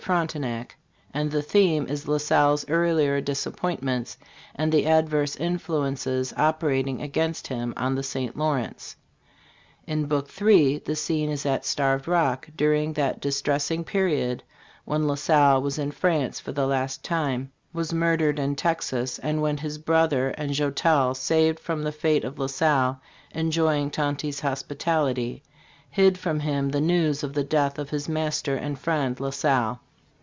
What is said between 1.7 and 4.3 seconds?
is La Salle's earlier disappointments